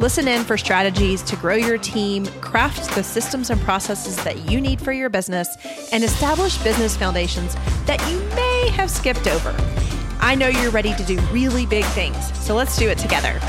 [0.00, 4.60] Listen in for strategies to grow your team, craft the systems and processes that you
[4.60, 5.56] need for your business,
[5.92, 7.56] and establish business foundations
[7.86, 9.52] that you may have skipped over.
[10.20, 13.40] I know you're ready to do really big things, so let's do it together.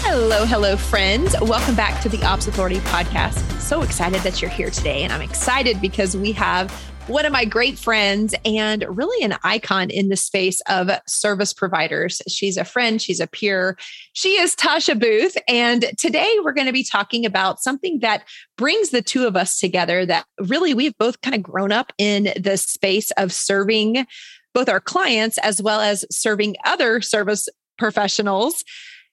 [0.00, 1.36] Hello, hello, friends.
[1.42, 3.60] Welcome back to the Ops Authority podcast.
[3.60, 5.02] So excited that you're here today.
[5.02, 6.72] And I'm excited because we have
[7.08, 12.20] one of my great friends and really an icon in the space of service providers.
[12.26, 13.78] She's a friend, she's a peer.
[14.12, 15.36] She is Tasha Booth.
[15.46, 18.24] And today we're going to be talking about something that
[18.56, 22.32] brings the two of us together that really we've both kind of grown up in
[22.40, 24.04] the space of serving
[24.52, 28.64] both our clients as well as serving other service professionals.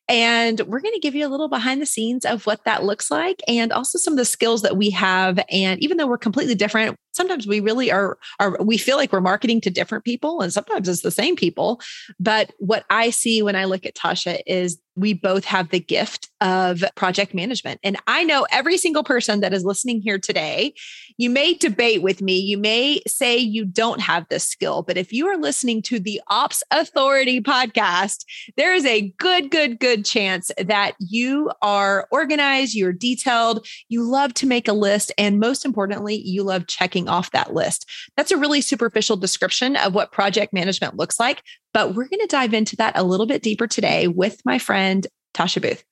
[0.09, 3.09] And we're going to give you a little behind the scenes of what that looks
[3.09, 5.39] like and also some of the skills that we have.
[5.49, 9.21] And even though we're completely different, sometimes we really are, are we feel like we're
[9.21, 11.79] marketing to different people and sometimes it's the same people.
[12.19, 16.29] But what I see when I look at Tasha is we both have the gift
[16.41, 17.79] of project management.
[17.83, 20.73] And I know every single person that is listening here today,
[21.17, 25.13] you may debate with me, you may say you don't have this skill, but if
[25.13, 28.25] you are listening to the Ops Authority podcast,
[28.57, 34.33] there is a good, good, good chance that you are organized, you're detailed, you love
[34.35, 37.89] to make a list, and most importantly, you love checking off that list.
[38.17, 41.41] That's a really superficial description of what project management looks like,
[41.73, 45.07] but we're going to dive into that a little bit deeper today with my friend,
[45.33, 45.83] Tasha Booth.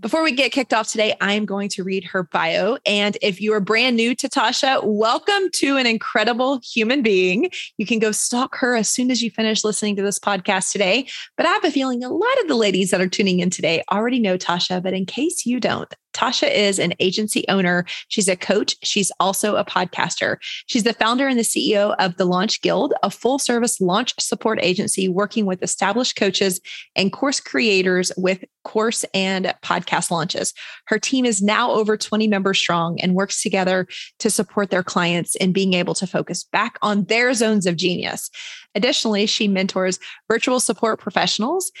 [0.00, 2.78] Before we get kicked off today, I am going to read her bio.
[2.86, 7.50] And if you are brand new to Tasha, welcome to an incredible human being.
[7.76, 11.08] You can go stalk her as soon as you finish listening to this podcast today.
[11.36, 13.82] But I have a feeling a lot of the ladies that are tuning in today
[13.92, 14.82] already know Tasha.
[14.82, 17.84] But in case you don't, Tasha is an agency owner.
[18.08, 18.76] She's a coach.
[18.82, 20.36] She's also a podcaster.
[20.66, 24.58] She's the founder and the CEO of the Launch Guild, a full service launch support
[24.62, 26.60] agency working with established coaches
[26.96, 30.54] and course creators with course and podcast launches.
[30.86, 33.86] Her team is now over 20 members strong and works together
[34.20, 38.30] to support their clients in being able to focus back on their zones of genius.
[38.74, 39.98] Additionally, she mentors
[40.30, 41.72] virtual support professionals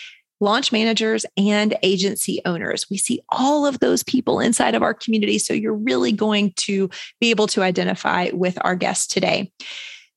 [0.42, 2.90] launch managers, and agency owners.
[2.90, 5.38] We see all of those people inside of our community.
[5.38, 9.52] So you're really going to be able to identify with our guests today.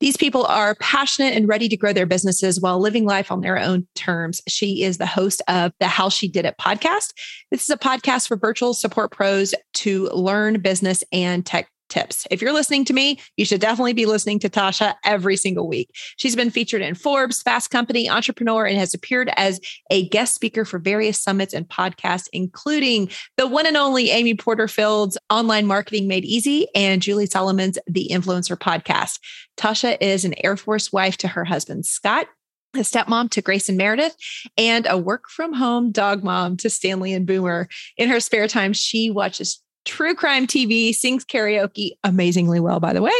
[0.02, 3.58] These people are passionate and ready to grow their businesses while living life on their
[3.58, 4.42] own terms.
[4.48, 7.14] She is the host of the How She Did It podcast.
[7.50, 12.28] This is a podcast for virtual support pros to learn business and tech tips.
[12.32, 15.90] If you're listening to me, you should definitely be listening to Tasha every single week.
[16.18, 19.60] She's been featured in Forbes, Fast Company, Entrepreneur, and has appeared as
[19.90, 25.18] a guest speaker for various summits and podcasts, including the one and only Amy Porterfield's
[25.30, 29.20] Online Marketing Made Easy and Julie Solomon's The Influencer podcast.
[29.58, 32.28] Tasha is an Air Force wife to her husband, Scott
[32.76, 34.16] a stepmom to Grace and Meredith,
[34.58, 37.68] and a work from home dog mom to Stanly and Boomer.
[37.98, 43.02] In her spare time, she watches true crime TV, sings karaoke amazingly well, by the
[43.02, 43.14] way,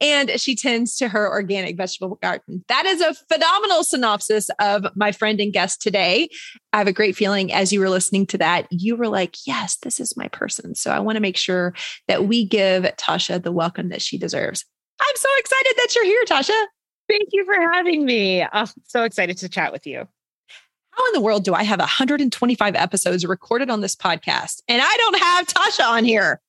[0.00, 2.64] and she tends to her organic vegetable garden.
[2.68, 6.28] That is a phenomenal synopsis of my friend and guest today.
[6.72, 9.76] I have a great feeling as you were listening to that, you were like, yes,
[9.76, 10.74] this is my person.
[10.74, 11.74] So I want to make sure
[12.08, 14.64] that we give Tasha the welcome that she deserves.
[15.00, 16.64] I'm so excited that you're here, Tasha.
[17.08, 18.42] Thank you for having me.
[18.42, 20.06] I'm so excited to chat with you
[20.98, 24.96] how in the world do I have 125 episodes recorded on this podcast and I
[24.96, 26.40] don't have Tasha on here?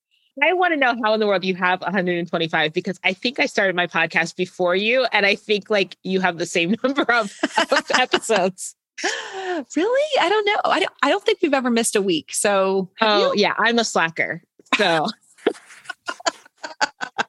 [0.41, 3.45] I want to know how in the world you have 125 because I think I
[3.45, 7.37] started my podcast before you, and I think like you have the same number of,
[7.71, 8.75] of episodes.
[9.75, 10.19] really?
[10.21, 10.59] I don't know.
[10.65, 10.93] I don't.
[11.03, 12.33] I don't think we've ever missed a week.
[12.33, 13.41] So, oh you?
[13.41, 14.41] yeah, I'm a slacker.
[14.77, 15.07] So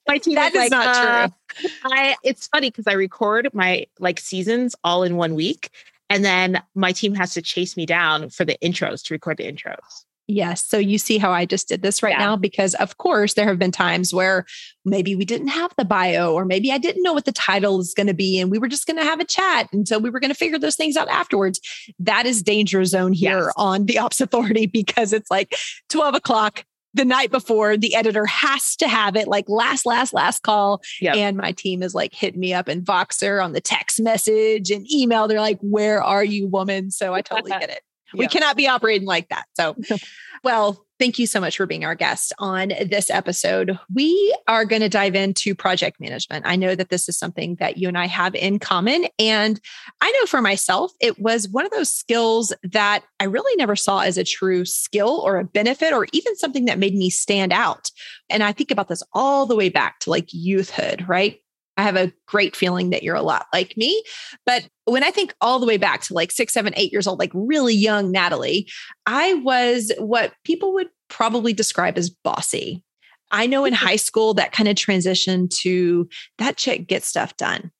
[0.08, 1.70] my team that is, like, not uh, true.
[1.84, 2.16] I.
[2.22, 5.70] It's funny because I record my like seasons all in one week,
[6.10, 9.50] and then my team has to chase me down for the intros to record the
[9.50, 10.04] intros.
[10.26, 10.64] Yes.
[10.64, 12.18] So you see how I just did this right yeah.
[12.18, 12.36] now?
[12.36, 14.46] Because, of course, there have been times where
[14.84, 17.94] maybe we didn't have the bio, or maybe I didn't know what the title is
[17.94, 19.68] going to be, and we were just going to have a chat.
[19.72, 21.60] And so we were going to figure those things out afterwards.
[21.98, 23.52] That is danger zone here yes.
[23.56, 25.56] on the Ops Authority because it's like
[25.88, 30.42] 12 o'clock the night before the editor has to have it like last last last
[30.42, 30.82] call.
[31.00, 31.16] Yep.
[31.16, 34.90] and my team is like hitting me up in voxer on the text message and
[34.92, 35.28] email.
[35.28, 36.90] They're like where are you woman?
[36.90, 37.82] So i totally get it.
[38.12, 39.44] We cannot be operating like that.
[39.54, 39.76] So
[40.44, 43.78] well thank you so much for being our guest on this episode.
[43.92, 46.44] We are going to dive into project management.
[46.46, 49.06] I know that this is something that you and I have in common.
[49.18, 49.58] And
[50.02, 54.00] I know for myself, it was one of those skills that I really never saw
[54.00, 57.90] as a true skill or a benefit or even something that made me stand out.
[58.28, 61.40] And I think about this all the way back to like youthhood, right?
[61.76, 64.02] I have a great feeling that you're a lot like me.
[64.44, 67.18] But when I think all the way back to like six, seven, eight years old,
[67.18, 68.68] like really young Natalie,
[69.06, 72.84] I was what people would probably describe as bossy.
[73.30, 73.86] I know in mm-hmm.
[73.86, 76.08] high school that kind of transition to
[76.38, 77.70] that chick gets stuff done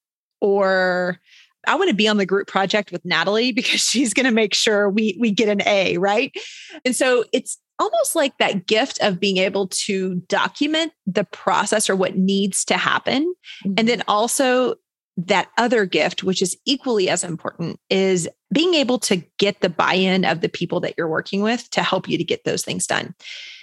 [0.40, 1.18] or
[1.66, 4.54] I want to be on the group project with Natalie because she's going to make
[4.54, 6.32] sure we we get an A, right?
[6.84, 11.96] And so it's almost like that gift of being able to document the process or
[11.96, 13.34] what needs to happen.
[13.64, 13.74] Mm-hmm.
[13.78, 14.74] And then also
[15.16, 19.94] that other gift, which is equally as important, is being able to get the buy
[19.94, 22.86] in of the people that you're working with to help you to get those things
[22.86, 23.14] done.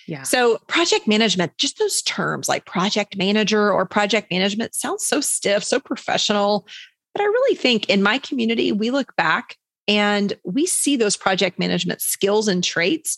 [0.08, 0.24] Yeah.
[0.24, 5.64] So, project management, just those terms like project manager or project management sounds so stiff,
[5.64, 6.66] so professional.
[7.18, 11.58] But I really think in my community, we look back and we see those project
[11.58, 13.18] management skills and traits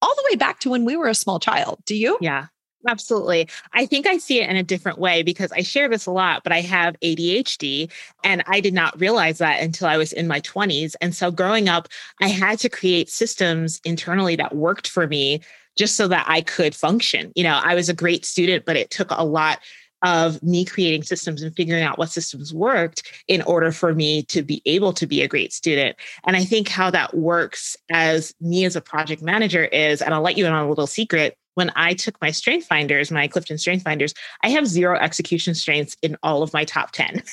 [0.00, 1.80] all the way back to when we were a small child.
[1.84, 2.16] Do you?
[2.20, 2.46] Yeah.
[2.86, 3.48] Absolutely.
[3.72, 6.44] I think I see it in a different way because I share this a lot,
[6.44, 7.90] but I have ADHD
[8.22, 10.94] and I did not realize that until I was in my 20s.
[11.00, 11.88] And so growing up,
[12.22, 15.40] I had to create systems internally that worked for me
[15.76, 17.32] just so that I could function.
[17.34, 19.58] You know, I was a great student, but it took a lot
[20.02, 24.42] of me creating systems and figuring out what systems worked in order for me to
[24.42, 25.96] be able to be a great student.
[26.26, 30.22] And I think how that works as me as a project manager is, and I'll
[30.22, 31.36] let you in on a little secret.
[31.54, 35.96] When I took my strength finders, my Clifton strength finders, I have zero execution strengths
[36.00, 37.22] in all of my top 10.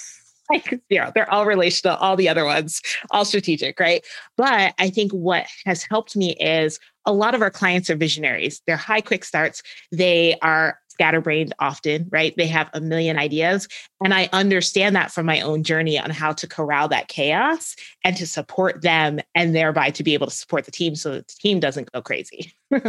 [0.49, 1.11] like zero.
[1.13, 2.81] They're all relational, all the other ones,
[3.11, 4.05] all strategic, right?
[4.35, 8.61] But I think what has helped me is a lot of our clients are visionaries.
[8.65, 9.61] They're high quick starts.
[9.91, 12.35] They are scatterbrained often, right?
[12.37, 13.67] They have a million ideas.
[14.03, 18.17] And I understand that from my own journey on how to corral that chaos and
[18.17, 21.35] to support them and thereby to be able to support the team so that the
[21.39, 22.51] team doesn't go crazy.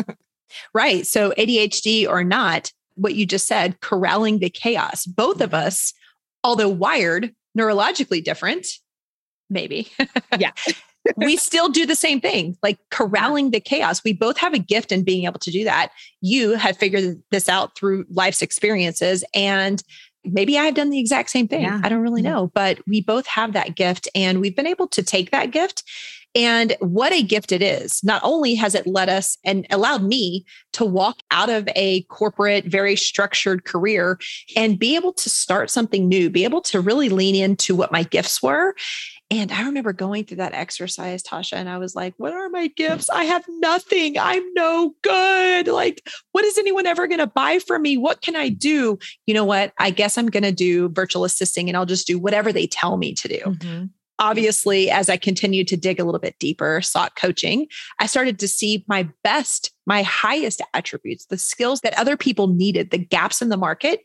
[0.75, 1.07] right.
[1.07, 5.05] So, ADHD or not, what you just said, corralling the chaos.
[5.05, 5.93] Both of us,
[6.43, 8.67] although wired neurologically different,
[9.51, 9.93] maybe.
[10.39, 10.53] yeah
[11.17, 14.03] we still do the same thing, like corralling the chaos.
[14.05, 15.91] We both have a gift in being able to do that.
[16.21, 19.83] You have figured this out through life's experiences and
[20.25, 21.63] maybe I've done the exact same thing.
[21.63, 21.81] Yeah.
[21.83, 25.03] I don't really know, but we both have that gift and we've been able to
[25.03, 25.83] take that gift
[26.35, 28.03] and what a gift it is.
[28.05, 30.45] Not only has it led us and allowed me
[30.75, 34.19] to walk out of a corporate, very structured career
[34.55, 38.03] and be able to start something new, be able to really lean into what my
[38.03, 38.75] gifts were
[39.31, 42.69] and I remember going through that exercise, Tasha, and I was like, what are my
[42.69, 43.11] gifts?
[43.11, 44.19] I have nothing.
[44.19, 45.67] I'm no good.
[45.69, 47.99] Like, what is anyone ever going to buy from me?
[47.99, 48.99] What can I do?
[49.27, 49.75] You know what?
[49.79, 52.97] I guess I'm going to do virtual assisting and I'll just do whatever they tell
[52.97, 53.39] me to do.
[53.39, 53.85] Mm-hmm
[54.19, 57.67] obviously, as I continued to dig a little bit deeper, sought coaching,
[57.99, 62.91] I started to see my best, my highest attributes, the skills that other people needed,
[62.91, 64.01] the gaps in the market.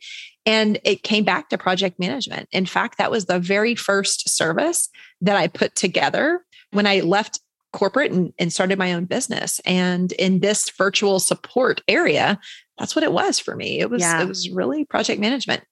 [0.45, 2.49] And it came back to project management.
[2.51, 4.89] In fact, that was the very first service
[5.21, 7.39] that I put together when I left
[7.71, 9.59] corporate and, and started my own business.
[9.65, 12.39] And in this virtual support area,
[12.77, 13.79] that's what it was for me.
[13.79, 14.21] It was yeah.
[14.21, 15.63] it was really project management.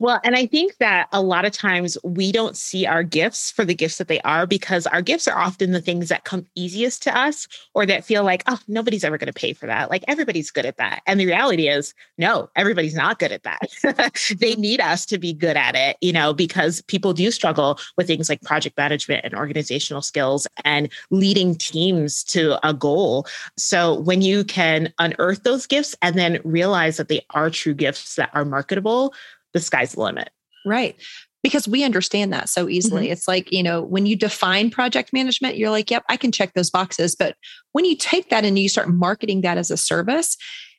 [0.00, 3.64] Well, and I think that a lot of times we don't see our gifts for
[3.64, 7.02] the gifts that they are because our gifts are often the things that come easiest
[7.02, 9.90] to us or that feel like, oh, nobody's ever going to pay for that.
[9.90, 11.02] Like everybody's good at that.
[11.06, 13.60] And the reality is, no, everybody's not good at that.
[13.82, 14.60] they mm-hmm.
[14.60, 18.28] need us to be good at it, you know, because people do struggle with things
[18.28, 23.26] like project management and organizational skills and leading teams to a goal.
[23.56, 28.14] So when you can unearth those gifts and then realize that they are true gifts
[28.14, 29.12] that are marketable,
[29.54, 30.30] the sky's the limit.
[30.66, 30.96] Right.
[31.42, 33.04] Because we understand that so easily.
[33.04, 33.12] Mm-hmm.
[33.12, 36.54] It's like, you know, when you define project management, you're like, yep, I can check
[36.54, 37.14] those boxes.
[37.14, 37.36] But
[37.72, 40.36] when you take that and you start marketing that as a service,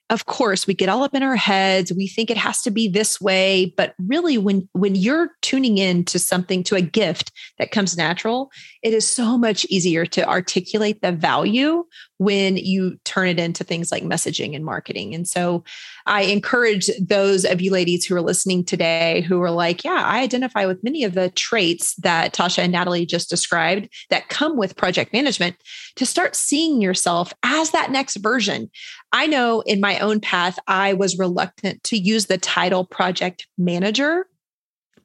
[0.09, 2.88] of course we get all up in our heads we think it has to be
[2.88, 7.71] this way but really when when you're tuning in to something to a gift that
[7.71, 8.51] comes natural
[8.83, 11.83] it is so much easier to articulate the value
[12.19, 15.15] when you turn it into things like messaging and marketing.
[15.15, 15.63] And so
[16.05, 20.21] i encourage those of you ladies who are listening today who are like yeah i
[20.21, 24.75] identify with many of the traits that tasha and natalie just described that come with
[24.75, 25.55] project management
[25.95, 28.69] to start seeing yourself as that next version.
[29.11, 34.27] I know in my own path, I was reluctant to use the title project manager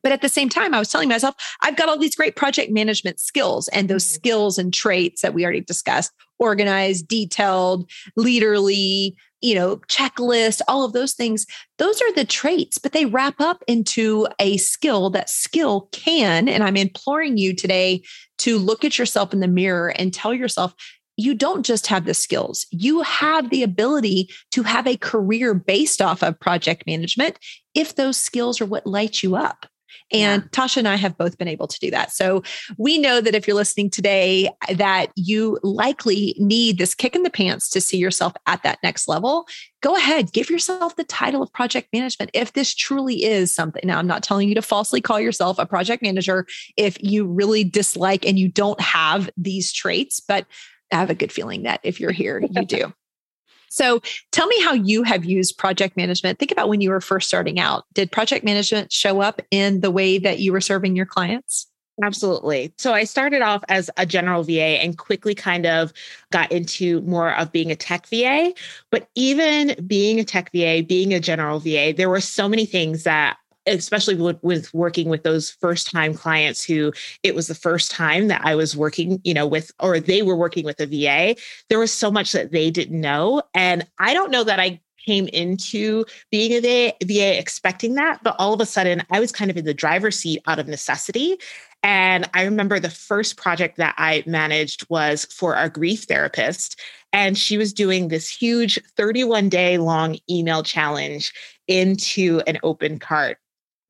[0.05, 2.71] But at the same time, I was telling myself, I've got all these great project
[2.71, 4.15] management skills and those mm-hmm.
[4.15, 10.93] skills and traits that we already discussed organized, detailed, leaderly, you know, checklist, all of
[10.93, 11.47] those things.
[11.79, 16.49] Those are the traits, but they wrap up into a skill that skill can.
[16.49, 18.03] And I'm imploring you today
[18.39, 20.75] to look at yourself in the mirror and tell yourself,
[21.17, 26.03] you don't just have the skills, you have the ability to have a career based
[26.03, 27.39] off of project management
[27.75, 29.67] if those skills are what light you up.
[30.13, 30.49] And yeah.
[30.49, 32.13] Tasha and I have both been able to do that.
[32.13, 32.43] So
[32.79, 37.31] we know that if you're listening today, that you likely need this kick in the
[37.31, 39.47] pants to see yourself at that next level.
[39.83, 43.83] Go ahead, give yourself the title of project management if this truly is something.
[43.85, 46.47] Now, I'm not telling you to falsely call yourself a project manager
[46.77, 50.47] if you really dislike and you don't have these traits, but
[50.93, 52.93] I have a good feeling that if you're here, you do.
[53.75, 54.01] So
[54.31, 56.39] tell me how you have used project management.
[56.39, 57.85] Think about when you were first starting out.
[57.93, 61.67] Did project management show up in the way that you were serving your clients?
[62.03, 62.73] Absolutely.
[62.79, 65.93] So I started off as a general VA and quickly kind of
[66.31, 68.53] got into more of being a tech VA.
[68.91, 73.05] But even being a tech VA, being a general VA, there were so many things
[73.05, 76.93] that especially with, with, working with those first time clients who
[77.23, 80.37] it was the first time that I was working, you know, with, or they were
[80.37, 83.43] working with a VA, there was so much that they didn't know.
[83.55, 88.37] And I don't know that I came into being a VA, VA expecting that, but
[88.39, 91.39] all of a sudden I was kind of in the driver's seat out of necessity.
[91.83, 96.81] And I remember the first project that I managed was for our grief therapist.
[97.13, 101.33] And she was doing this huge 31 day long email challenge
[101.69, 103.39] into an open cart.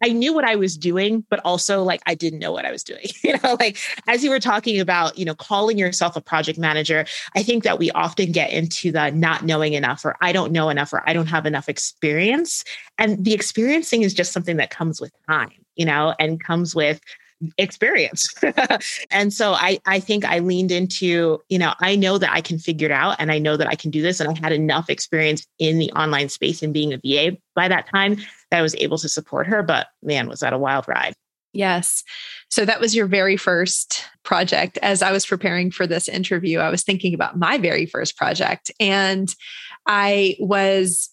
[0.03, 2.83] I knew what I was doing, but also like I didn't know what I was
[2.83, 3.07] doing.
[3.23, 7.07] you know, like as you were talking about, you know, calling yourself a project manager,
[7.35, 10.69] I think that we often get into the not knowing enough or I don't know
[10.69, 12.65] enough or I don't have enough experience.
[12.99, 17.01] And the experiencing is just something that comes with time, you know, and comes with
[17.59, 18.29] experience.
[19.11, 22.59] and so I I think I leaned into, you know, I know that I can
[22.59, 24.91] figure it out and I know that I can do this and I had enough
[24.91, 28.17] experience in the online space and being a VA by that time
[28.51, 31.15] that I was able to support her, but man, was that a wild ride.
[31.53, 32.03] Yes.
[32.51, 34.77] So that was your very first project.
[34.79, 38.73] As I was preparing for this interview, I was thinking about my very first project
[38.81, 39.33] and
[39.87, 41.11] I was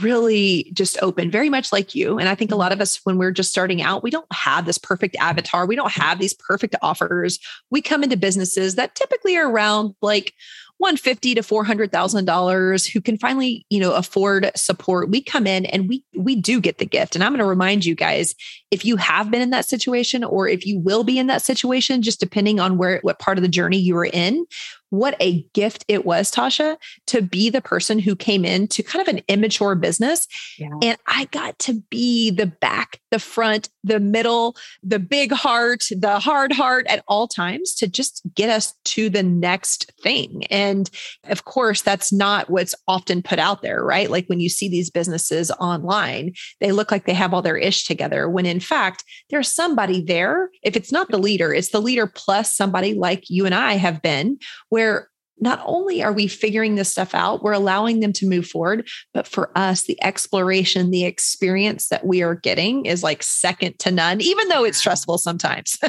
[0.00, 2.18] really just open, very much like you.
[2.18, 4.66] And I think a lot of us, when we're just starting out, we don't have
[4.66, 5.66] this perfect avatar.
[5.66, 7.38] We don't have these perfect offers.
[7.70, 10.34] We come into businesses that typically are around like
[10.78, 15.10] 150 to 400,000 dollars who can finally, you know, afford support.
[15.10, 17.14] We come in and we we do get the gift.
[17.14, 18.34] And I'm going to remind you guys,
[18.70, 22.00] if you have been in that situation or if you will be in that situation
[22.00, 24.46] just depending on where what part of the journey you are in,
[24.90, 26.76] what a gift it was, Tasha,
[27.06, 30.26] to be the person who came into kind of an immature business.
[30.58, 30.70] Yeah.
[30.82, 36.18] And I got to be the back, the front, the middle, the big heart, the
[36.18, 40.44] hard heart at all times to just get us to the next thing.
[40.50, 40.90] And
[41.24, 44.10] of course, that's not what's often put out there, right?
[44.10, 47.84] Like when you see these businesses online, they look like they have all their ish
[47.84, 50.50] together, when in fact, there's somebody there.
[50.62, 54.02] If it's not the leader, it's the leader plus somebody like you and I have
[54.02, 55.08] been where
[55.40, 59.26] not only are we figuring this stuff out, we're allowing them to move forward, but
[59.26, 64.20] for us, the exploration, the experience that we are getting is like second to none,
[64.20, 65.78] even though it's stressful sometimes.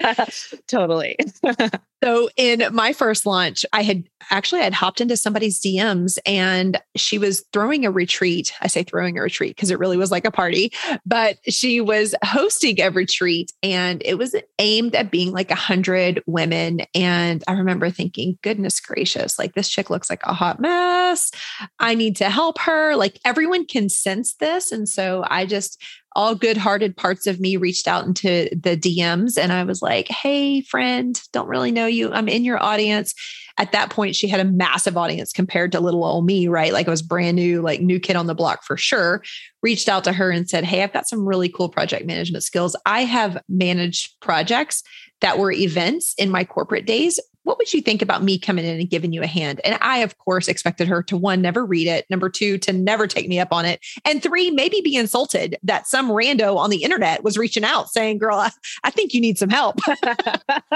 [0.68, 1.16] totally.
[2.04, 7.18] so in my first launch, I had actually I'd hopped into somebody's DMs and she
[7.18, 8.52] was throwing a retreat.
[8.60, 10.72] I say throwing a retreat because it really was like a party,
[11.04, 16.22] but she was hosting a retreat and it was aimed at being like a hundred
[16.26, 16.80] women.
[16.94, 21.32] And I remember thinking, goodness gracious, like this chick looks like a hot mess.
[21.80, 22.94] I need to help her.
[22.94, 24.70] Like everyone can sense this.
[24.70, 25.82] And so I just,
[26.14, 30.06] all good hearted parts of me reached out into the DMs and I was like,
[30.06, 32.12] hey, friend, don't really know you.
[32.12, 33.14] I'm in your audience.
[33.58, 36.72] At that point, she had a massive audience compared to little old me, right?
[36.72, 39.24] Like I was brand new, like new kid on the block for sure.
[39.60, 42.76] Reached out to her and said, Hey, I've got some really cool project management skills.
[42.86, 44.84] I have managed projects
[45.20, 48.80] that were events in my corporate days what would you think about me coming in
[48.80, 49.60] and giving you a hand?
[49.62, 53.06] And I, of course, expected her to one, never read it, number two, to never
[53.06, 56.82] take me up on it, and three, maybe be insulted that some rando on the
[56.82, 58.50] internet was reaching out saying, Girl, I,
[58.82, 59.78] I think you need some help.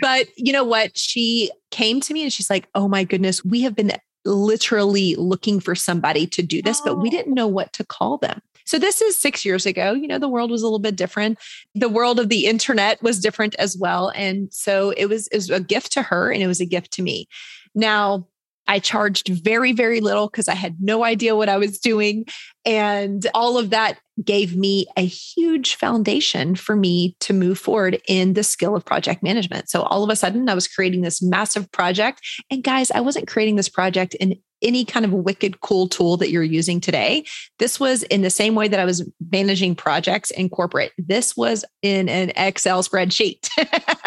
[0.00, 0.98] but you know what?
[0.98, 3.92] She came to me and she's like, Oh my goodness, we have been
[4.24, 6.86] literally looking for somebody to do this, oh.
[6.86, 7.12] but we oh.
[7.12, 8.42] didn't know what to call them.
[8.64, 9.92] So this is six years ago.
[9.92, 11.38] You know, the world was a little bit different.
[11.74, 14.10] The world of the internet was different as well.
[14.14, 16.92] And so it was, it was a gift to her and it was a gift
[16.92, 17.28] to me.
[17.74, 18.26] Now,
[18.66, 22.24] I charged very, very little because I had no idea what I was doing.
[22.64, 28.32] And all of that gave me a huge foundation for me to move forward in
[28.32, 29.68] the skill of project management.
[29.68, 32.22] So all of a sudden, I was creating this massive project.
[32.50, 36.30] And guys, I wasn't creating this project in any kind of wicked cool tool that
[36.30, 37.24] you're using today.
[37.58, 40.92] This was in the same way that I was managing projects in corporate.
[40.98, 43.48] This was in an Excel spreadsheet.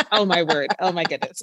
[0.11, 0.67] oh my word.
[0.79, 1.41] Oh my goodness.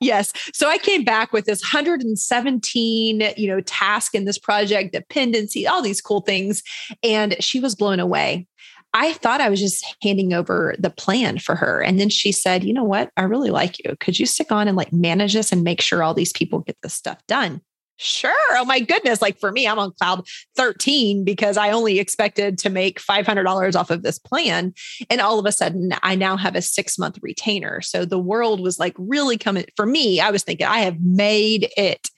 [0.00, 0.32] yes.
[0.54, 5.82] So I came back with this 117, you know, task in this project, dependency, all
[5.82, 6.62] these cool things.
[7.02, 8.46] And she was blown away.
[8.92, 11.80] I thought I was just handing over the plan for her.
[11.80, 13.10] And then she said, you know what?
[13.16, 13.94] I really like you.
[14.00, 16.76] Could you stick on and like manage this and make sure all these people get
[16.82, 17.60] this stuff done?
[18.02, 18.32] Sure.
[18.52, 19.20] Oh my goodness.
[19.20, 20.26] Like for me, I'm on cloud
[20.56, 24.72] 13 because I only expected to make $500 off of this plan.
[25.10, 27.82] And all of a sudden, I now have a six month retainer.
[27.82, 30.18] So the world was like really coming for me.
[30.18, 32.08] I was thinking, I have made it.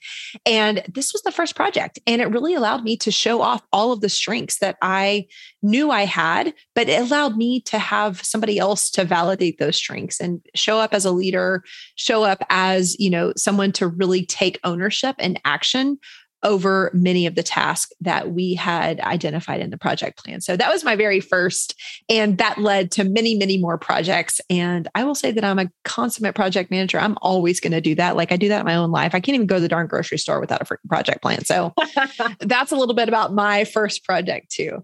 [0.45, 1.99] And this was the first project.
[2.07, 5.25] And it really allowed me to show off all of the strengths that I
[5.63, 10.19] knew I had, but it allowed me to have somebody else to validate those strengths
[10.19, 11.63] and show up as a leader,
[11.95, 15.97] show up as, you know, someone to really take ownership and action
[16.43, 20.41] over many of the tasks that we had identified in the project plan.
[20.41, 21.73] So that was my very first,
[22.09, 24.39] and that led to many, many more projects.
[24.49, 26.99] And I will say that I'm a consummate project manager.
[26.99, 28.15] I'm always going to do that.
[28.15, 29.15] Like I do that in my own life.
[29.15, 31.45] I can't even go to the darn grocery store without a project plan.
[31.45, 31.73] So
[32.39, 34.83] that's a little bit about my first project, too.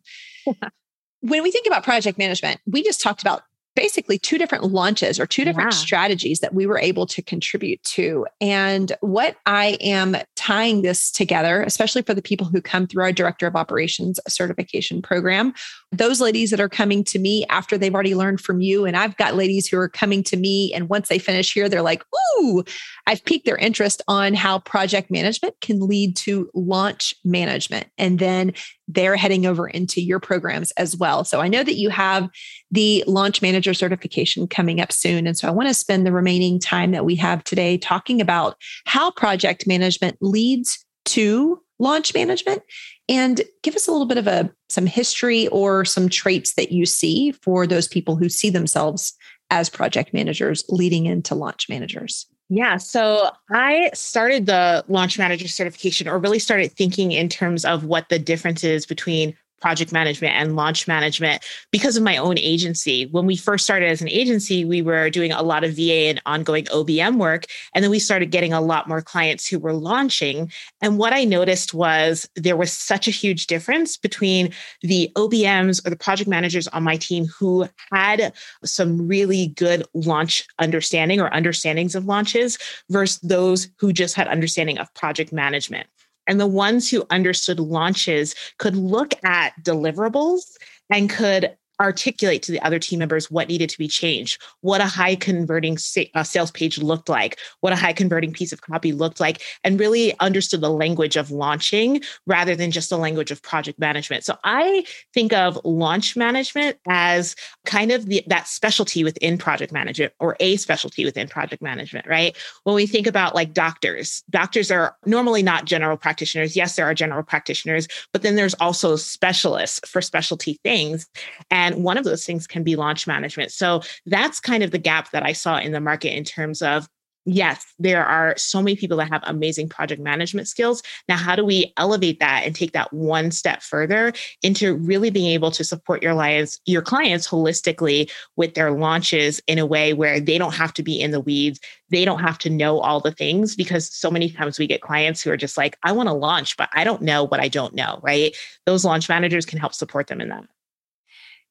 [1.21, 3.43] When we think about project management, we just talked about
[3.75, 5.77] basically two different launches or two different yeah.
[5.77, 8.25] strategies that we were able to contribute to.
[8.41, 13.11] And what I am tying this together, especially for the people who come through our
[13.13, 15.53] director of operations certification program,
[15.91, 18.85] those ladies that are coming to me after they've already learned from you.
[18.85, 21.81] And I've got ladies who are coming to me, and once they finish here, they're
[21.81, 22.03] like,
[22.37, 22.63] Ooh,
[23.07, 27.87] I've piqued their interest on how project management can lead to launch management.
[27.97, 28.53] And then
[28.87, 31.23] they're heading over into your programs as well.
[31.23, 32.29] So I know that you have
[32.71, 35.25] the launch manager certification coming up soon.
[35.25, 38.55] And so I want to spend the remaining time that we have today talking about
[38.85, 42.61] how project management leads to launch management
[43.09, 46.85] and give us a little bit of a some history or some traits that you
[46.85, 49.13] see for those people who see themselves
[49.49, 52.27] as project managers leading into launch managers.
[52.49, 52.77] Yeah.
[52.77, 58.09] So I started the launch manager certification or really started thinking in terms of what
[58.09, 63.05] the difference is between project management and launch management because of my own agency.
[63.07, 66.21] When we first started as an agency, we were doing a lot of VA and
[66.25, 67.45] ongoing OBM work.
[67.73, 70.51] And then we started getting a lot more clients who were launching.
[70.81, 75.89] And what I noticed was there was such a huge difference between the OBMs or
[75.89, 81.95] the project managers on my team who had some really good launch understanding or understandings
[81.95, 82.57] of launches
[82.89, 85.87] versus those who just had understanding of project management.
[86.29, 90.57] And the ones who understood launches could look at deliverables
[90.91, 94.85] and could articulate to the other team members what needed to be changed, what a
[94.85, 98.91] high converting sa- uh, sales page looked like, what a high converting piece of copy
[98.91, 103.41] looked like, and really understood the language of launching rather than just the language of
[103.41, 104.23] project management.
[104.23, 110.13] So I think of launch management as kind of the, that specialty within project management
[110.19, 112.35] or a specialty within project management, right?
[112.63, 116.55] When we think about like doctors, doctors are normally not general practitioners.
[116.55, 121.07] Yes, there are general practitioners, but then there's also specialists for specialty things.
[121.49, 123.51] And and one of those things can be launch management.
[123.51, 126.87] So that's kind of the gap that I saw in the market in terms of
[127.25, 130.81] yes, there are so many people that have amazing project management skills.
[131.07, 135.31] Now, how do we elevate that and take that one step further into really being
[135.31, 140.19] able to support your clients, your clients holistically with their launches in a way where
[140.19, 143.11] they don't have to be in the weeds, they don't have to know all the
[143.11, 146.13] things because so many times we get clients who are just like, I want to
[146.13, 148.35] launch, but I don't know what I don't know, right?
[148.65, 150.45] Those launch managers can help support them in that.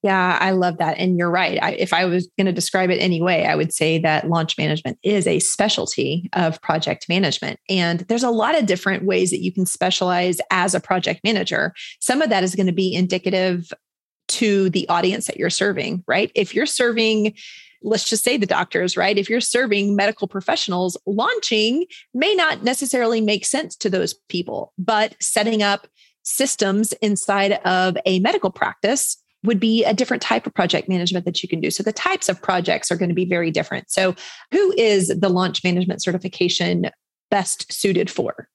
[0.02, 0.96] Yeah, I love that.
[0.98, 1.61] And you're right.
[1.61, 4.96] I, if I was going to describe it anyway, I would say that launch management
[5.02, 7.58] is a specialty of project management.
[7.68, 11.74] And there's a lot of different ways that you can specialize as a project manager.
[12.00, 13.72] Some of that is going to be indicative
[14.28, 16.30] to the audience that you're serving, right?
[16.37, 17.34] If you're serving,
[17.82, 19.18] let's just say the doctors, right?
[19.18, 25.16] If you're serving medical professionals, launching may not necessarily make sense to those people, but
[25.18, 25.88] setting up
[26.22, 31.42] systems inside of a medical practice would be a different type of project management that
[31.42, 31.70] you can do.
[31.70, 33.90] So the types of projects are going to be very different.
[33.90, 34.14] So,
[34.51, 36.90] who is the launch management certification
[37.31, 38.48] best suited for?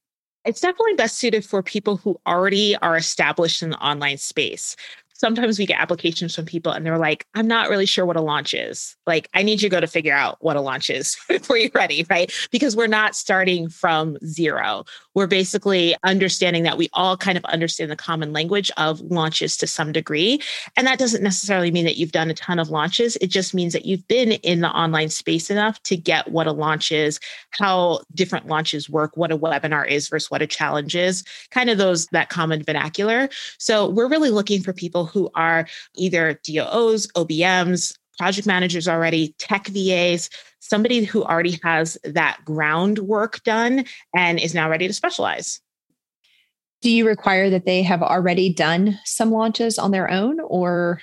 [0.46, 4.76] It's definitely best suited for people who already are established in the online space.
[5.13, 8.21] Sometimes we get applications from people and they're like, I'm not really sure what a
[8.21, 8.95] launch is.
[9.08, 11.71] Like, I need you to go to figure out what a launch is before you're
[11.73, 12.32] ready, right?
[12.52, 14.86] Because we're not starting from zero.
[15.13, 19.67] We're basically understanding that we all kind of understand the common language of launches to
[19.67, 20.41] some degree.
[20.76, 23.15] And that doesn't necessarily mean that you've done a ton of launches.
[23.17, 26.52] It just means that you've been in the online space enough to get what a
[26.52, 27.19] launch is,
[27.52, 31.78] how different launches work, what a webinar is versus what a challenge is, kind of
[31.78, 33.30] those that common vernacular.
[33.58, 39.67] So we're really looking for people who are either DOOs, OBMs, project managers already, tech
[39.67, 43.85] VAs, somebody who already has that groundwork done
[44.15, 45.61] and is now ready to specialize.
[46.81, 51.01] Do you require that they have already done some launches on their own or?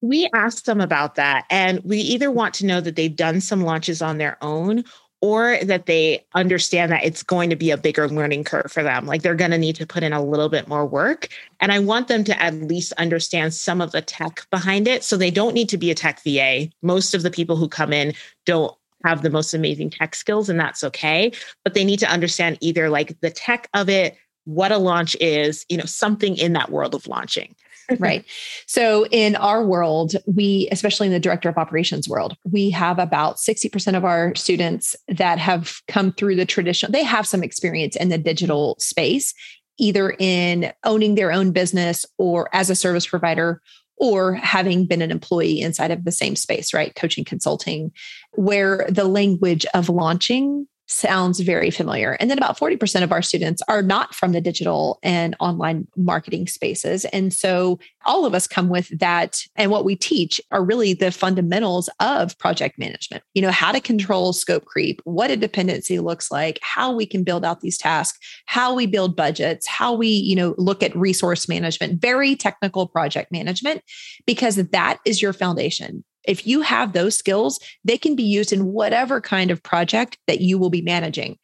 [0.00, 1.44] We asked them about that.
[1.50, 4.84] And we either want to know that they've done some launches on their own
[5.20, 9.06] or that they understand that it's going to be a bigger learning curve for them.
[9.06, 11.28] Like they're going to need to put in a little bit more work.
[11.60, 15.02] And I want them to at least understand some of the tech behind it.
[15.02, 16.68] So they don't need to be a tech VA.
[16.82, 18.14] Most of the people who come in
[18.46, 21.32] don't have the most amazing tech skills, and that's okay.
[21.64, 25.66] But they need to understand either like the tech of it, what a launch is,
[25.68, 27.54] you know, something in that world of launching
[27.98, 28.24] right.
[28.66, 33.36] So in our world, we, especially in the director of operations world, we have about
[33.36, 38.08] 60% of our students that have come through the traditional, they have some experience in
[38.08, 39.34] the digital space,
[39.78, 43.62] either in owning their own business or as a service provider
[43.96, 46.94] or having been an employee inside of the same space, right?
[46.94, 47.90] Coaching, consulting,
[48.32, 52.12] where the language of launching sounds very familiar.
[52.18, 56.46] And then about 40% of our students are not from the digital and online marketing
[56.46, 57.04] spaces.
[57.06, 59.40] And so all of us come with that.
[59.56, 63.22] And what we teach are really the fundamentals of project management.
[63.34, 67.22] You know, how to control scope creep, what a dependency looks like, how we can
[67.22, 71.48] build out these tasks, how we build budgets, how we, you know, look at resource
[71.48, 73.82] management, very technical project management,
[74.26, 76.02] because that is your foundation.
[76.28, 80.40] If you have those skills, they can be used in whatever kind of project that
[80.40, 81.38] you will be managing.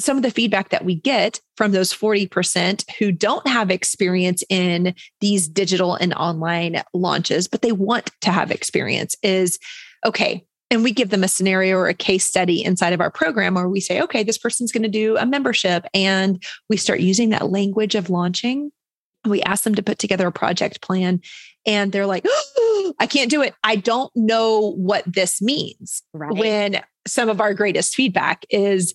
[0.00, 4.94] Some of the feedback that we get from those 40% who don't have experience in
[5.20, 9.58] these digital and online launches, but they want to have experience is
[10.06, 13.54] okay, and we give them a scenario or a case study inside of our program
[13.54, 15.84] where we say, okay, this person's going to do a membership.
[15.94, 18.70] And we start using that language of launching.
[19.26, 21.22] We ask them to put together a project plan
[21.66, 22.42] and they're like, oh,
[22.98, 23.54] I can't do it.
[23.64, 26.02] I don't know what this means.
[26.12, 26.32] Right.
[26.32, 28.94] When some of our greatest feedback is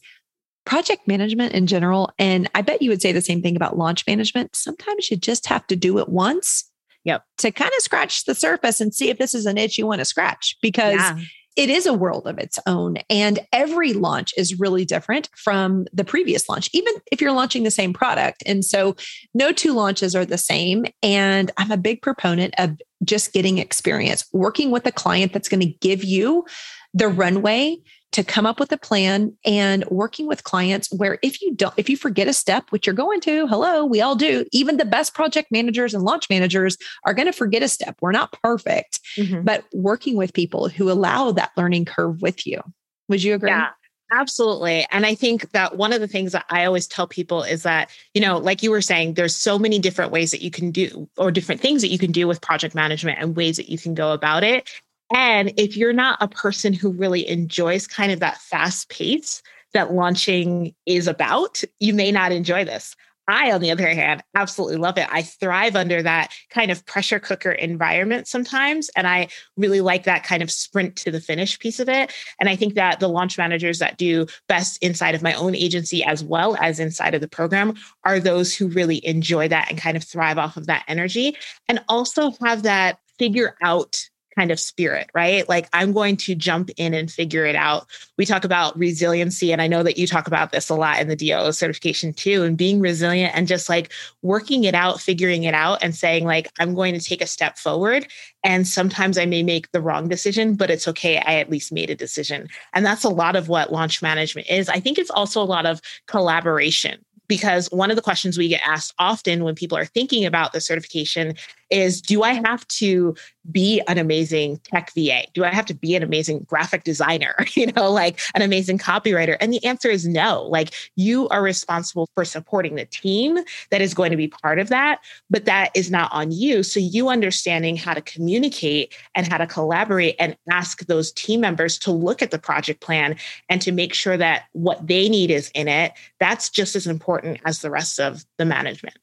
[0.65, 2.09] project management in general.
[2.17, 4.55] And I bet you would say the same thing about launch management.
[4.55, 6.69] Sometimes you just have to do it once.
[7.03, 7.25] Yep.
[7.39, 9.99] To kind of scratch the surface and see if this is an itch you want
[9.99, 11.19] to scratch because yeah
[11.55, 12.97] it is a world of its own.
[13.09, 17.71] And every launch is really different from the previous launch, even if you're launching the
[17.71, 18.43] same product.
[18.45, 18.95] And so
[19.33, 20.85] no two launches are the same.
[21.01, 25.61] And I'm a big proponent of just getting experience, working with a client that's going
[25.61, 26.45] to give you
[26.93, 27.77] the runway
[28.13, 31.89] to come up with a plan and working with clients where if you don't if
[31.89, 35.13] you forget a step which you're going to hello we all do even the best
[35.13, 39.41] project managers and launch managers are going to forget a step we're not perfect mm-hmm.
[39.41, 42.61] but working with people who allow that learning curve with you
[43.09, 43.69] would you agree yeah
[44.11, 44.85] Absolutely.
[44.91, 47.89] And I think that one of the things that I always tell people is that,
[48.13, 51.09] you know, like you were saying, there's so many different ways that you can do
[51.17, 53.95] or different things that you can do with project management and ways that you can
[53.95, 54.69] go about it.
[55.13, 59.41] And if you're not a person who really enjoys kind of that fast pace
[59.73, 62.95] that launching is about, you may not enjoy this.
[63.27, 65.07] I, on the other hand, absolutely love it.
[65.09, 68.89] I thrive under that kind of pressure cooker environment sometimes.
[68.97, 72.11] And I really like that kind of sprint to the finish piece of it.
[72.39, 76.03] And I think that the launch managers that do best inside of my own agency
[76.03, 79.95] as well as inside of the program are those who really enjoy that and kind
[79.95, 81.37] of thrive off of that energy
[81.69, 85.47] and also have that figure out kind of spirit, right?
[85.47, 87.87] Like I'm going to jump in and figure it out.
[88.17, 91.07] We talk about resiliency, and I know that you talk about this a lot in
[91.07, 93.91] the DO certification too, and being resilient and just like
[94.21, 97.57] working it out, figuring it out, and saying, like, I'm going to take a step
[97.57, 98.07] forward.
[98.43, 101.17] And sometimes I may make the wrong decision, but it's okay.
[101.17, 102.47] I at least made a decision.
[102.73, 104.69] And that's a lot of what launch management is.
[104.69, 108.61] I think it's also a lot of collaboration because one of the questions we get
[108.65, 111.35] asked often when people are thinking about the certification
[111.73, 113.15] is do I have to
[113.51, 115.23] be an amazing tech VA?
[115.33, 119.35] Do I have to be an amazing graphic designer, you know, like an amazing copywriter?
[119.41, 120.43] And the answer is no.
[120.43, 123.39] Like you are responsible for supporting the team
[123.71, 126.63] that is going to be part of that, but that is not on you.
[126.63, 131.77] So you understanding how to communicate and how to collaborate and ask those team members
[131.79, 133.15] to look at the project plan
[133.49, 137.39] and to make sure that what they need is in it, that's just as important
[137.45, 138.95] as the rest of the management.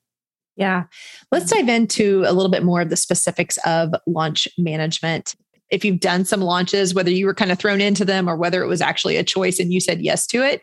[0.57, 0.85] Yeah.
[1.33, 5.35] Let's dive into a little bit more of the specifics of launch management.
[5.71, 8.63] If you've done some launches, whether you were kind of thrown into them or whether
[8.63, 10.63] it was actually a choice and you said yes to it,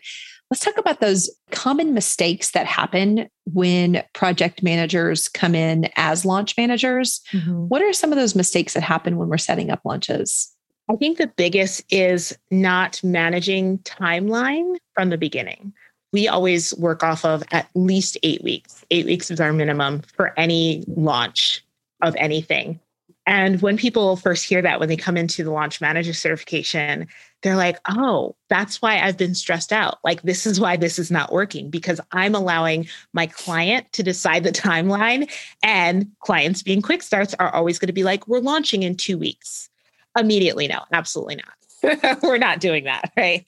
[0.51, 6.55] let's talk about those common mistakes that happen when project managers come in as launch
[6.57, 7.21] managers.
[7.31, 7.67] Mm-hmm.
[7.67, 10.53] What are some of those mistakes that happen when we're setting up launches?
[10.89, 15.73] I think the biggest is not managing timeline from the beginning.
[16.13, 18.85] We always work off of at least eight weeks.
[18.91, 21.63] Eight weeks is our minimum for any launch
[22.01, 22.79] of anything.
[23.27, 27.07] And when people first hear that, when they come into the launch manager certification,
[27.43, 29.99] they're like, oh, that's why I've been stressed out.
[30.05, 34.45] Like, this is why this is not working because I'm allowing my client to decide
[34.45, 35.29] the timeline.
[35.61, 39.17] And clients being quick starts are always going to be like, we're launching in two
[39.17, 39.69] weeks.
[40.17, 42.19] Immediately, no, absolutely not.
[42.23, 43.11] we're not doing that.
[43.17, 43.45] Right.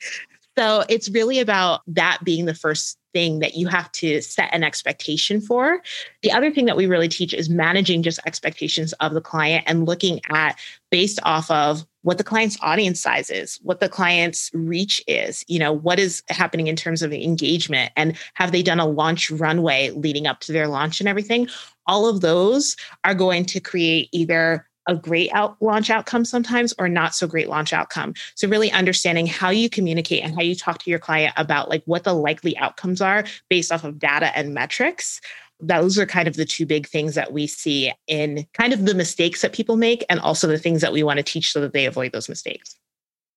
[0.60, 4.62] So it's really about that being the first thing that you have to set an
[4.62, 5.82] expectation for.
[6.22, 9.86] The other thing that we really teach is managing just expectations of the client and
[9.86, 10.60] looking at
[10.91, 15.60] based off of what the client's audience size is, what the client's reach is, you
[15.60, 19.91] know, what is happening in terms of engagement and have they done a launch runway
[19.91, 21.48] leading up to their launch and everything.
[21.88, 26.89] All of those are going to create either a great out launch outcome sometimes or
[26.89, 28.15] not so great launch outcome.
[28.34, 31.84] So really understanding how you communicate and how you talk to your client about like
[31.86, 35.21] what the likely outcomes are based off of data and metrics.
[35.60, 38.95] Those are kind of the two big things that we see in kind of the
[38.95, 41.73] mistakes that people make and also the things that we want to teach so that
[41.73, 42.75] they avoid those mistakes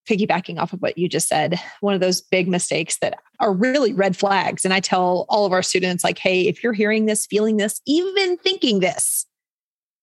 [0.09, 3.93] piggybacking off of what you just said, one of those big mistakes that are really
[3.93, 4.65] red flags.
[4.65, 7.81] And I tell all of our students, like, hey, if you're hearing this, feeling this,
[7.87, 9.27] even thinking this,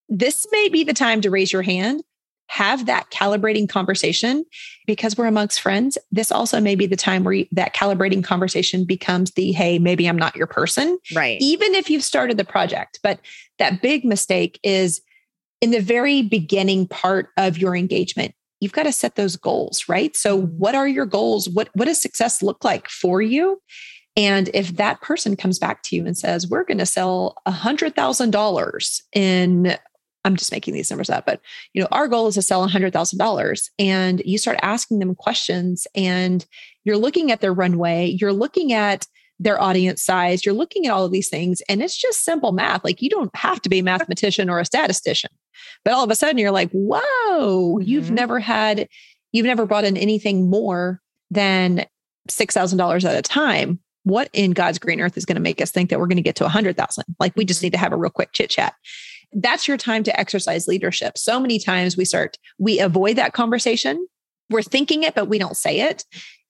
[0.09, 2.03] this may be the time to raise your hand,
[2.47, 4.43] have that calibrating conversation
[4.87, 5.99] because we're amongst friends.
[6.11, 10.07] This also may be the time where you, that calibrating conversation becomes the, hey, maybe
[10.07, 10.97] I'm not your person.
[11.13, 11.37] Right.
[11.39, 12.99] Even if you've started the project.
[13.03, 13.19] But
[13.59, 15.01] that big mistake is
[15.61, 18.33] in the very beginning part of your engagement.
[18.61, 20.17] You've got to set those goals, right?
[20.17, 20.57] So, mm-hmm.
[20.57, 21.47] what are your goals?
[21.49, 23.61] What, what does success look like for you?
[24.17, 29.01] And if that person comes back to you and says, we're going to sell $100,000
[29.13, 29.77] in
[30.25, 31.41] I'm just making these numbers up, but
[31.73, 36.45] you know, our goal is to sell $100,000 and you start asking them questions and
[36.84, 39.08] you're looking at their runway, you're looking at
[39.39, 42.84] their audience size, you're looking at all of these things and it's just simple math.
[42.84, 45.32] Like you don't have to be a mathematician or a statistician.
[45.84, 47.82] But all of a sudden you're like, "Whoa, mm-hmm.
[47.82, 48.88] you've never had
[49.32, 51.01] you've never brought in anything more
[51.32, 51.86] than
[52.29, 55.89] $6,000 at a time." What in God's green earth is going to make us think
[55.89, 57.03] that we're going to get to 100,000?
[57.19, 57.65] Like we just mm-hmm.
[57.65, 58.73] need to have a real quick chit chat
[59.33, 61.17] that's your time to exercise leadership.
[61.17, 64.07] So many times we start, we avoid that conversation.
[64.49, 66.05] We're thinking it, but we don't say it.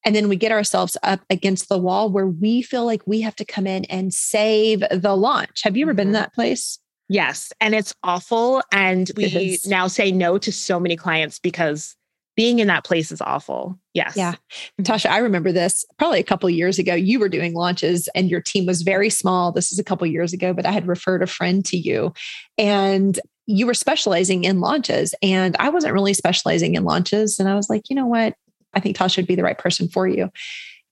[0.05, 3.35] And then we get ourselves up against the wall where we feel like we have
[3.35, 5.61] to come in and save the launch.
[5.63, 6.21] Have you ever been in mm-hmm.
[6.21, 6.79] that place?
[7.09, 7.51] Yes.
[7.59, 8.61] And it's awful.
[8.71, 11.95] And we now say no to so many clients because
[12.39, 13.77] being in that place is awful.
[13.93, 14.15] Yes.
[14.15, 14.31] Yeah.
[14.31, 14.83] Mm-hmm.
[14.83, 16.95] Tasha, I remember this probably a couple years ago.
[16.95, 19.51] You were doing launches and your team was very small.
[19.51, 22.13] This is a couple years ago, but I had referred a friend to you
[22.57, 27.41] and you were specializing in launches and I wasn't really specializing in launches.
[27.41, 28.35] And I was like, you know what?
[28.73, 30.31] I think Tasha would be the right person for you.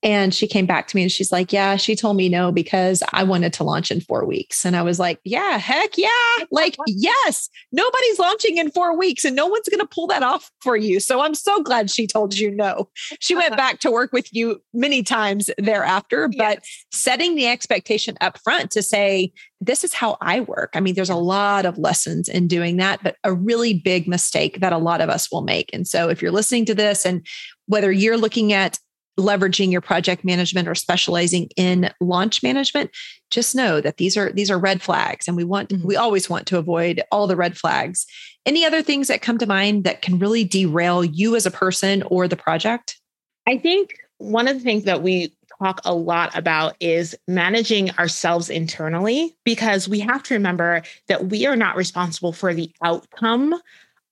[0.02, 3.02] And she came back to me and she's like, Yeah, she told me no because
[3.12, 4.64] I wanted to launch in four weeks.
[4.64, 6.08] And I was like, Yeah, heck yeah.
[6.52, 10.50] Like, yes, nobody's launching in four weeks and no one's going to pull that off
[10.62, 11.00] for you.
[11.00, 12.88] So I'm so glad she told you no.
[13.18, 16.86] She went back to work with you many times thereafter, but yes.
[16.92, 20.70] setting the expectation up front to say, This is how I work.
[20.74, 24.60] I mean, there's a lot of lessons in doing that, but a really big mistake
[24.60, 25.70] that a lot of us will make.
[25.72, 27.26] And so if you're listening to this and
[27.66, 28.78] whether you're looking at
[29.18, 32.90] leveraging your project management or specializing in launch management
[33.30, 35.86] just know that these are these are red flags and we want mm-hmm.
[35.86, 38.06] we always want to avoid all the red flags
[38.46, 42.02] any other things that come to mind that can really derail you as a person
[42.04, 43.00] or the project
[43.46, 48.48] i think one of the things that we talk a lot about is managing ourselves
[48.48, 53.54] internally because we have to remember that we are not responsible for the outcome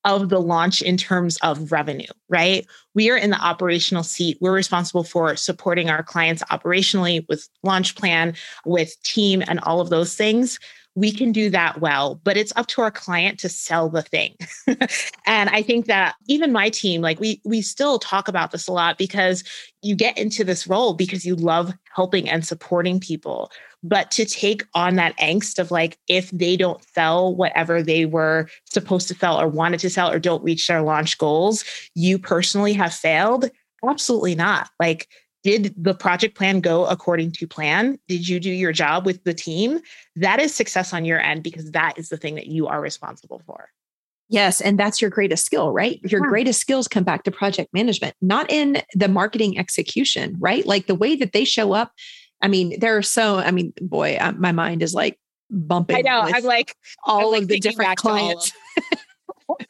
[0.07, 2.65] of the launch in terms of revenue, right?
[2.95, 4.39] We are in the operational seat.
[4.41, 9.91] We're responsible for supporting our clients operationally with launch plan, with team, and all of
[9.91, 10.59] those things.
[10.97, 14.35] We can do that well, but it's up to our client to sell the thing.
[15.27, 18.73] and I think that even my team, like we we still talk about this a
[18.73, 19.45] lot because
[19.83, 23.51] you get into this role because you love helping and supporting people.
[23.83, 28.49] But to take on that angst of like if they don't sell whatever they were
[28.65, 32.73] supposed to sell or wanted to sell or don't reach their launch goals you personally
[32.73, 33.51] have failed?
[33.87, 34.71] Absolutely not.
[34.81, 35.09] Like
[35.47, 38.01] did the project plan go according to plan?
[38.09, 39.79] Did you do your job with the team?
[40.17, 43.41] That is success on your end because that is the thing that you are responsible
[43.47, 43.69] for.
[44.29, 44.61] Yes.
[44.61, 46.01] And that's your greatest skill, right?
[46.03, 46.31] Your yeah.
[46.31, 50.67] greatest skills come back to project management, not in the marketing execution, right?
[50.67, 51.93] Like the way that they show up.
[52.43, 55.17] I mean, there are so, I mean, boy, uh, my mind is like
[55.49, 55.99] bumping.
[55.99, 56.23] I know.
[56.23, 58.51] I'm like, all I'm of the different clients.
[59.49, 59.69] like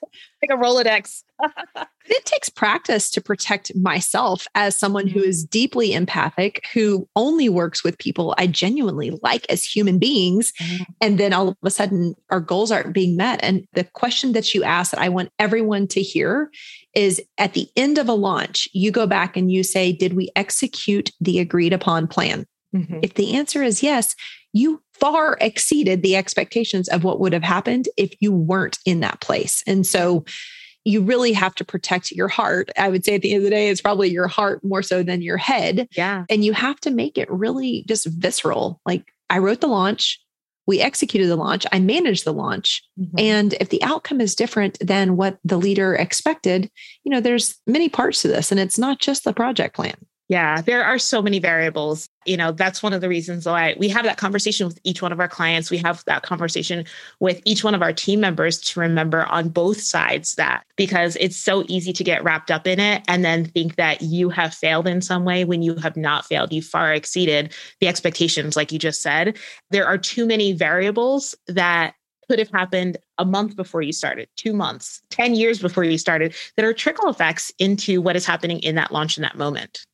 [0.51, 1.23] a Rolodex.
[2.11, 5.47] it takes practice to protect myself as someone who mm-hmm.
[5.51, 10.53] deeply empathic, who only works with people I genuinely like as human beings.
[10.61, 10.83] Mm-hmm.
[11.01, 13.40] And then all of a sudden, our goals aren't being met.
[13.42, 16.51] And the question that you ask that I want everyone to hear
[16.95, 20.31] is at the end of a launch, you go back and you say, Did we
[20.37, 22.47] execute the agreed upon plan?
[22.75, 23.01] Mm-hmm.
[23.03, 24.14] If the answer is yes,
[24.53, 29.21] you far exceeded the expectations of what would have happened if you weren't in that
[29.21, 29.62] place.
[29.66, 30.25] And so
[30.87, 32.70] you really have to protect your heart.
[32.79, 35.03] I would say at the end of the day, it's probably your heart more so
[35.03, 35.88] than your head.
[35.96, 36.25] Yeah.
[36.31, 38.81] And you have to make it really just visceral.
[38.87, 40.20] Like I wrote the launch,
[40.64, 42.85] we executed the launch, I managed the launch.
[43.01, 43.18] Mm-hmm.
[43.18, 46.70] And if the outcome is different than what the leader expected,
[47.03, 49.96] you know, there's many parts to this and it's not just the project plan.
[50.29, 52.09] Yeah, there are so many variables.
[52.25, 55.12] You know, that's one of the reasons why we have that conversation with each one
[55.12, 55.71] of our clients.
[55.71, 56.85] We have that conversation
[57.21, 61.37] with each one of our team members to remember on both sides that because it's
[61.37, 64.89] so easy to get wrapped up in it and then think that you have failed
[64.89, 66.53] in some way when you have not failed.
[66.53, 69.39] You far exceeded the expectations, like you just said.
[69.71, 71.95] There are too many variables that
[72.29, 76.35] could have happened a month before you started, two months, 10 years before you started,
[76.57, 79.87] that are trickle effects into what is happening in that launch in that moment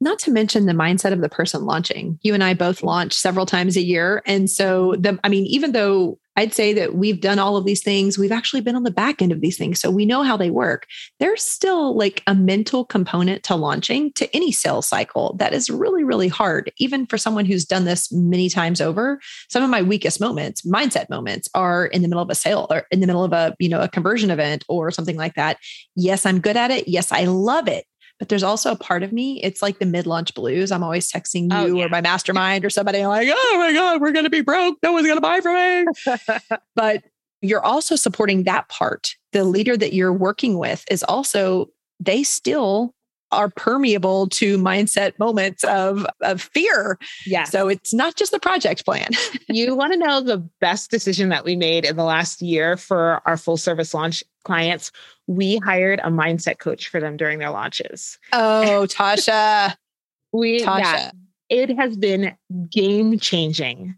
[0.00, 2.18] not to mention the mindset of the person launching.
[2.22, 4.22] You and I both launch several times a year.
[4.26, 7.82] And so the I mean, even though I'd say that we've done all of these
[7.82, 9.80] things, we've actually been on the back end of these things.
[9.80, 10.86] So we know how they work.
[11.18, 16.04] There's still like a mental component to launching to any sales cycle that is really,
[16.04, 19.18] really hard, even for someone who's done this many times over.
[19.48, 22.86] Some of my weakest moments, mindset moments, are in the middle of a sale or
[22.92, 25.58] in the middle of a, you know, a conversion event or something like that.
[25.96, 26.86] Yes, I'm good at it.
[26.86, 27.84] Yes, I love it
[28.18, 30.72] but there's also a part of me, it's like the mid launch blues.
[30.72, 31.84] I'm always texting oh, you oh, yeah.
[31.86, 34.78] or my mastermind or somebody I'm like, oh my God, we're going to be broke.
[34.82, 36.48] No one's going to buy from me.
[36.74, 37.04] but
[37.40, 39.14] you're also supporting that part.
[39.32, 41.68] The leader that you're working with is also,
[42.00, 42.94] they still
[43.30, 46.98] are permeable to mindset moments of, of fear.
[47.26, 47.44] Yeah.
[47.44, 49.10] So it's not just the project plan.
[49.48, 53.20] you want to know the best decision that we made in the last year for
[53.26, 54.90] our full service launch clients?
[55.26, 58.18] We hired a mindset coach for them during their launches.
[58.32, 59.76] Oh, Tasha.
[60.32, 60.78] we Tasha.
[60.80, 61.10] Yeah,
[61.50, 62.34] it has been
[62.70, 63.94] game changing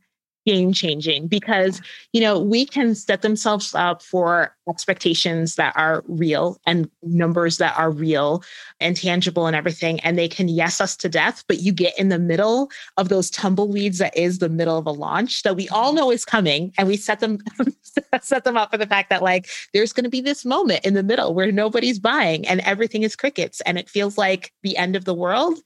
[0.46, 6.58] game changing because you know we can set themselves up for expectations that are real
[6.66, 8.42] and numbers that are real
[8.80, 12.08] and tangible and everything and they can yes us to death but you get in
[12.08, 15.92] the middle of those tumbleweeds that is the middle of a launch that we all
[15.92, 17.38] know is coming and we set them
[18.22, 20.94] set them up for the fact that like there's going to be this moment in
[20.94, 24.96] the middle where nobody's buying and everything is crickets and it feels like the end
[24.96, 25.58] of the world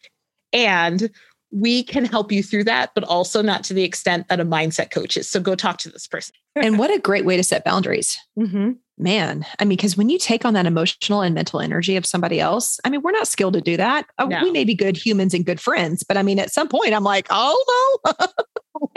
[0.53, 1.11] and
[1.55, 4.91] we can help you through that, but also not to the extent that a mindset
[4.91, 5.31] coach is.
[5.31, 6.35] So go talk to this person.
[6.57, 8.19] and what a great way to set boundaries.
[8.37, 8.73] Mm-hmm.
[8.99, 12.41] Man, I mean, because when you take on that emotional and mental energy of somebody
[12.41, 14.07] else, I mean, we're not skilled to do that.
[14.19, 14.43] Uh, no.
[14.43, 17.05] We may be good humans and good friends, but I mean, at some point, I'm
[17.05, 18.27] like, oh no.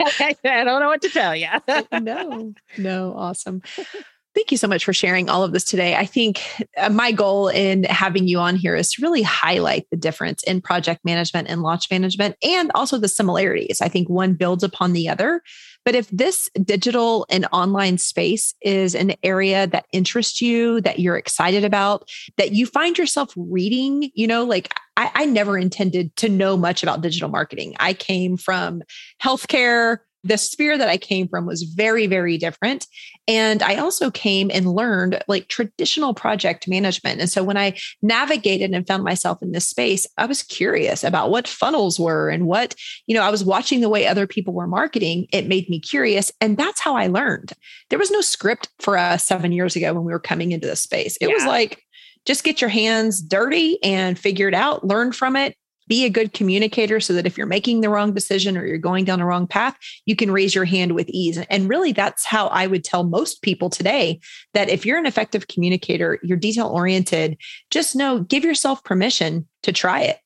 [0.00, 1.48] I don't know what to tell you.
[2.00, 3.62] no, no, awesome.
[4.38, 5.96] Thank you so much for sharing all of this today.
[5.96, 6.40] I think
[6.76, 10.60] uh, my goal in having you on here is to really highlight the difference in
[10.60, 13.80] project management and launch management and also the similarities.
[13.80, 15.42] I think one builds upon the other.
[15.84, 21.16] But if this digital and online space is an area that interests you, that you're
[21.16, 26.28] excited about, that you find yourself reading, you know, like I, I never intended to
[26.28, 27.74] know much about digital marketing.
[27.80, 28.82] I came from
[29.20, 29.98] healthcare
[30.28, 32.86] the sphere that I came from was very, very different.
[33.26, 37.20] And I also came and learned like traditional project management.
[37.20, 41.30] And so when I navigated and found myself in this space, I was curious about
[41.30, 42.74] what funnels were and what,
[43.06, 45.26] you know, I was watching the way other people were marketing.
[45.32, 46.30] It made me curious.
[46.40, 47.52] And that's how I learned.
[47.90, 50.82] There was no script for us seven years ago when we were coming into this
[50.82, 51.16] space.
[51.20, 51.34] It yeah.
[51.34, 51.82] was like,
[52.26, 55.56] just get your hands dirty and figure it out, learn from it,
[55.88, 59.04] be a good communicator so that if you're making the wrong decision or you're going
[59.04, 61.38] down the wrong path, you can raise your hand with ease.
[61.50, 64.20] And really, that's how I would tell most people today
[64.54, 67.38] that if you're an effective communicator, you're detail oriented,
[67.70, 70.18] just know, give yourself permission to try it.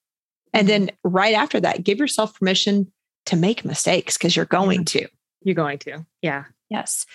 [0.53, 0.87] And mm-hmm.
[0.87, 2.93] then right after that, give yourself permission
[3.27, 5.07] to make mistakes because you're going to.
[5.43, 6.05] You're going to.
[6.21, 6.45] Yeah.
[6.69, 7.07] Yes.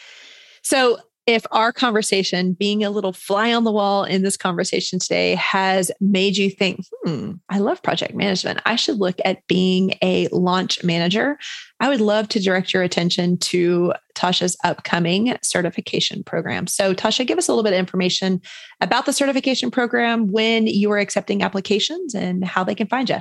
[0.63, 5.35] So if our conversation, being a little fly on the wall in this conversation today,
[5.35, 8.61] has made you think, hmm, I love project management.
[8.65, 11.37] I should look at being a launch manager.
[11.81, 16.65] I would love to direct your attention to Tasha's upcoming certification program.
[16.65, 18.41] So, Tasha, give us a little bit of information
[18.79, 23.17] about the certification program, when you are accepting applications, and how they can find you.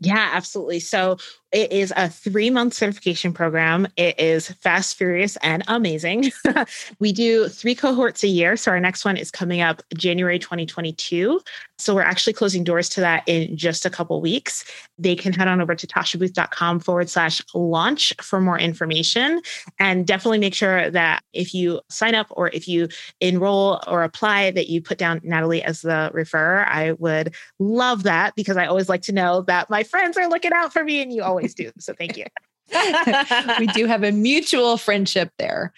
[0.00, 0.80] Yeah, absolutely.
[0.80, 1.18] So
[1.54, 3.86] it is a three month certification program.
[3.96, 6.32] It is fast, furious, and amazing.
[6.98, 8.56] we do three cohorts a year.
[8.56, 11.40] So our next one is coming up January 2022.
[11.78, 14.64] So we're actually closing doors to that in just a couple weeks.
[14.98, 19.40] They can head on over to tashabooth.com forward slash launch for more information.
[19.78, 22.88] And definitely make sure that if you sign up or if you
[23.20, 26.66] enroll or apply, that you put down Natalie as the referrer.
[26.66, 30.52] I would love that because I always like to know that my friends are looking
[30.52, 31.70] out for me and you always always do.
[31.78, 32.24] So thank you.
[33.58, 35.72] we do have a mutual friendship there.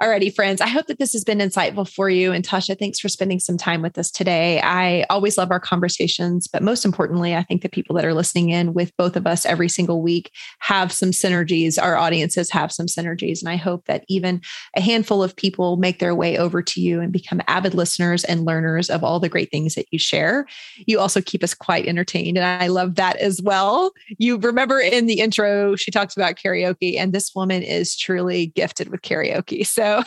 [0.00, 0.60] Alrighty, friends.
[0.60, 2.32] I hope that this has been insightful for you.
[2.32, 4.60] And Tasha, thanks for spending some time with us today.
[4.60, 8.50] I always love our conversations, but most importantly, I think the people that are listening
[8.50, 10.30] in with both of us every single week
[10.60, 11.82] have some synergies.
[11.82, 13.40] Our audiences have some synergies.
[13.42, 14.40] And I hope that even
[14.76, 18.44] a handful of people make their way over to you and become avid listeners and
[18.44, 20.46] learners of all the great things that you share.
[20.86, 22.38] You also keep us quite entertained.
[22.38, 23.92] And I love that as well.
[24.18, 28.88] You remember in the intro, she talks about karaoke, and this woman is truly gifted
[28.88, 29.66] with karaoke.
[29.66, 30.02] So,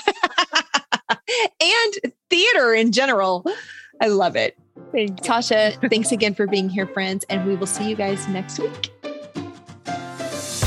[1.09, 3.45] and theater in general.
[4.01, 4.57] I love it.
[4.91, 8.59] Thank Tasha, thanks again for being here, friends, and we will see you guys next
[8.59, 8.91] week.